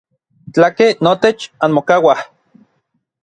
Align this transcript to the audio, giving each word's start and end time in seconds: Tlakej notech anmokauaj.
Tlakej 0.53 0.91
notech 1.03 1.41
anmokauaj. 1.65 2.19